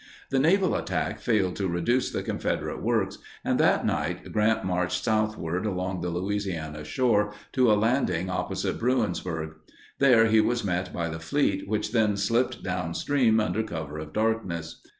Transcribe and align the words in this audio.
The 0.31 0.39
naval 0.39 0.73
attack 0.73 1.19
failed 1.19 1.55
to 1.57 1.67
reduce 1.67 2.09
the 2.09 2.23
Confederate 2.23 2.81
works, 2.81 3.19
and 3.45 3.59
that 3.59 3.85
night 3.85 4.31
Grant 4.31 4.65
marched 4.65 5.03
southward 5.03 5.63
along 5.63 6.01
the 6.01 6.09
Louisiana 6.09 6.83
shore 6.83 7.33
to 7.51 7.71
a 7.71 7.77
landing 7.77 8.27
opposite 8.27 8.79
Bruinsburg. 8.79 9.57
There 9.99 10.25
he 10.25 10.41
was 10.41 10.63
met 10.63 10.91
by 10.91 11.07
the 11.07 11.19
fleet 11.19 11.67
which 11.69 11.91
then 11.91 12.17
slipped 12.17 12.63
downstream 12.63 13.39
under 13.39 13.61
cover 13.61 13.99
of 13.99 14.11
darkness. 14.11 14.81